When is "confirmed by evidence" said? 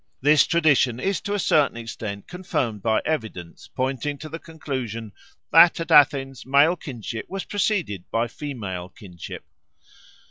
2.27-3.67